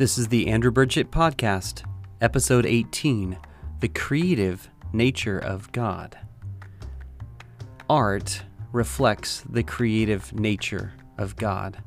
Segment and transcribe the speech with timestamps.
[0.00, 1.84] This is the Andrew Burchett Podcast,
[2.22, 3.36] Episode 18
[3.80, 6.16] The Creative Nature of God.
[7.90, 8.40] Art
[8.72, 11.82] reflects the creative nature of God.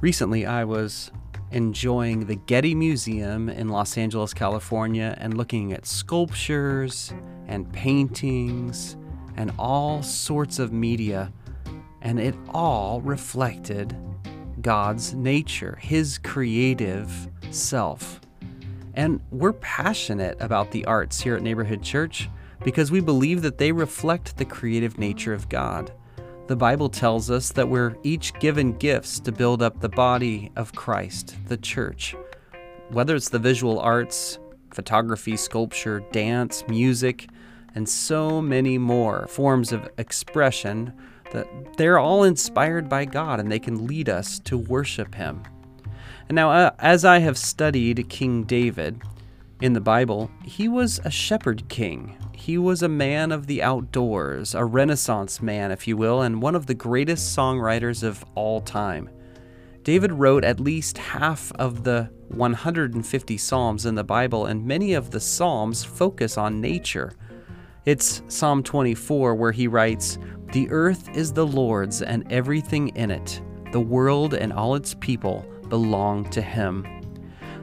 [0.00, 1.10] Recently, I was
[1.50, 7.12] enjoying the Getty Museum in Los Angeles, California, and looking at sculptures
[7.48, 8.96] and paintings
[9.36, 11.32] and all sorts of media,
[12.02, 13.96] and it all reflected
[14.62, 18.20] God's nature, His creative self.
[18.94, 22.28] And we're passionate about the arts here at Neighborhood Church
[22.64, 25.92] because we believe that they reflect the creative nature of God.
[26.48, 30.74] The Bible tells us that we're each given gifts to build up the body of
[30.74, 32.16] Christ, the church.
[32.88, 34.38] Whether it's the visual arts,
[34.72, 37.28] photography, sculpture, dance, music,
[37.74, 40.92] and so many more forms of expression
[41.32, 45.42] that they're all inspired by God and they can lead us to worship Him.
[46.28, 49.00] And now, uh, as I have studied King David
[49.60, 52.16] in the Bible, he was a shepherd king.
[52.32, 56.54] He was a man of the outdoors, a Renaissance man, if you will, and one
[56.54, 59.10] of the greatest songwriters of all time.
[59.82, 65.10] David wrote at least half of the 150 Psalms in the Bible, and many of
[65.10, 67.12] the Psalms focus on nature.
[67.86, 70.18] It's Psalm 24 where he writes,
[70.52, 73.40] the earth is the Lord's and everything in it.
[73.72, 76.86] The world and all its people belong to Him.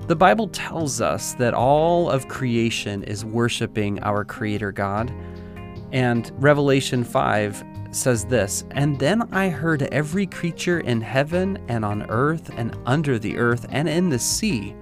[0.07, 5.11] The Bible tells us that all of creation is worshiping our Creator God.
[5.91, 12.03] And Revelation 5 says this And then I heard every creature in heaven and on
[12.09, 14.75] earth and under the earth and in the sea.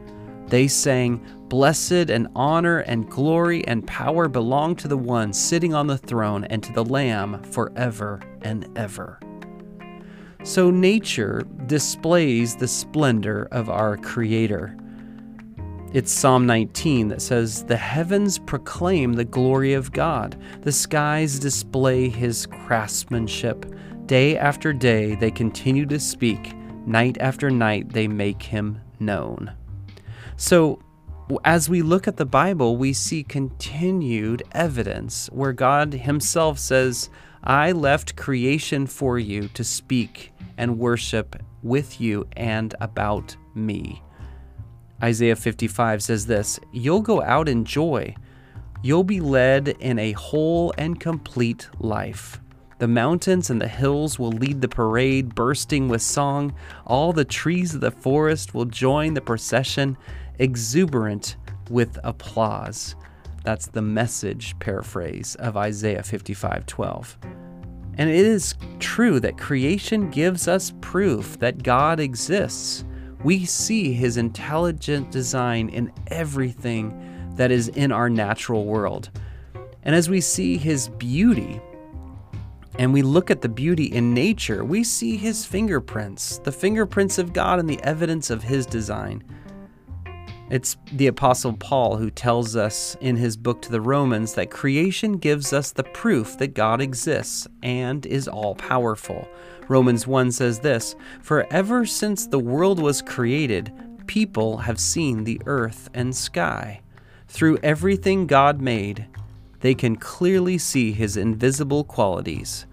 [0.54, 5.88] They sang, Blessed and honor and glory and power belong to the one sitting on
[5.88, 9.20] the throne and to the Lamb forever and ever.
[10.44, 14.78] So nature displays the splendor of our Creator.
[15.92, 22.10] It's Psalm 19 that says, The heavens proclaim the glory of God, the skies display
[22.10, 23.66] his craftsmanship.
[24.06, 26.56] Day after day they continue to speak,
[26.86, 29.52] night after night they make him known.
[30.38, 30.80] So,
[31.46, 37.10] as we look at the Bible, we see continued evidence where God Himself says,
[37.44, 44.02] I left creation for you to speak and worship with you and about me.
[45.02, 48.16] Isaiah 55 says this You'll go out in joy.
[48.82, 52.40] You'll be led in a whole and complete life.
[52.84, 56.54] The mountains and the hills will lead the parade, bursting with song.
[56.86, 59.96] All the trees of the forest will join the procession
[60.38, 61.38] exuberant
[61.70, 62.98] with applause.
[63.46, 67.18] That's the message paraphrase of Isaiah 55:12.
[67.98, 72.84] And it is true that creation gives us proof that God exists.
[73.24, 76.94] We see his intelligent design in everything
[77.38, 79.10] that is in our natural world.
[79.84, 81.62] And as we see his beauty,
[82.80, 87.34] and we look at the beauty in nature, we see his fingerprints, the fingerprints of
[87.34, 89.24] God and the evidence of his design.
[90.50, 95.14] It's the Apostle Paul who tells us in his book to the Romans that creation
[95.18, 99.28] gives us the proof that God exists and is all powerful.
[99.68, 103.72] Romans 1 says this For ever since the world was created,
[104.06, 106.82] people have seen the earth and sky.
[107.28, 109.08] Through everything God made,
[109.64, 112.66] they can clearly see his invisible qualities,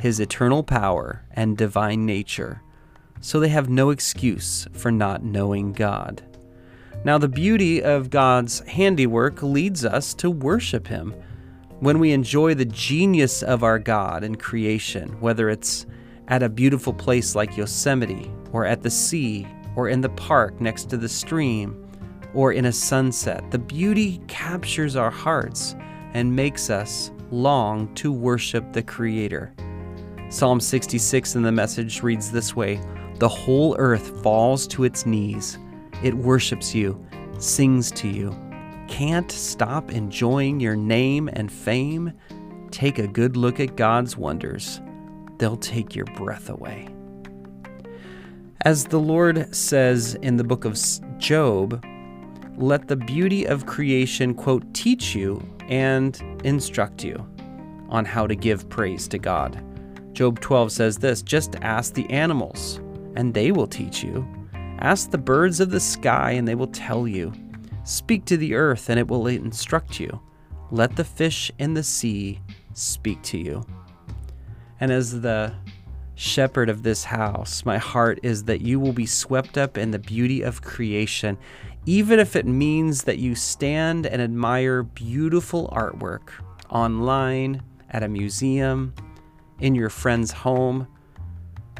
[0.00, 2.62] his eternal power, and divine nature.
[3.20, 6.22] So they have no excuse for not knowing God.
[7.04, 11.14] Now, the beauty of God's handiwork leads us to worship Him.
[11.80, 15.84] When we enjoy the genius of our God in creation, whether it's
[16.28, 20.88] at a beautiful place like Yosemite, or at the sea, or in the park next
[20.90, 21.86] to the stream,
[22.32, 25.76] or in a sunset, the beauty captures our hearts
[26.14, 29.52] and makes us long to worship the Creator.
[30.30, 32.80] Psalm 66 in the message reads this way
[33.16, 35.58] The whole earth falls to its knees
[36.02, 37.04] it worships you,
[37.38, 38.36] sings to you.
[38.86, 42.12] Can't stop enjoying your name and fame?
[42.70, 44.80] Take a good look at God's wonders.
[45.38, 46.88] They'll take your breath away.
[48.64, 50.78] As the Lord says in the book of
[51.18, 51.84] Job,
[52.58, 57.26] let the beauty of creation, quote, teach you and instruct you
[57.88, 59.64] on how to give praise to God.
[60.12, 62.80] Job 12 says this just ask the animals,
[63.14, 64.26] and they will teach you.
[64.80, 67.32] Ask the birds of the sky, and they will tell you.
[67.84, 70.20] Speak to the earth, and it will instruct you.
[70.70, 72.40] Let the fish in the sea
[72.74, 73.64] speak to you.
[74.80, 75.54] And as the
[76.16, 79.98] shepherd of this house, my heart is that you will be swept up in the
[79.98, 81.38] beauty of creation,
[81.88, 86.32] even if it means that you stand and admire beautiful artwork
[86.68, 88.92] online, at a museum,
[89.60, 90.86] in your friend's home.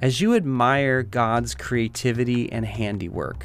[0.00, 3.44] As you admire God's creativity and handiwork,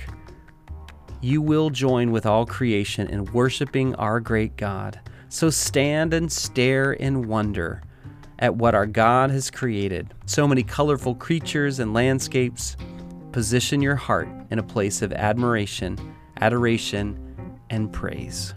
[1.20, 5.02] you will join with all creation in worshiping our great God.
[5.28, 7.82] So stand and stare in wonder
[8.40, 10.14] at what our God has created.
[10.28, 12.78] So many colorful creatures and landscapes.
[13.34, 15.98] Position your heart in a place of admiration,
[16.44, 17.18] adoration,
[17.70, 18.54] and praise.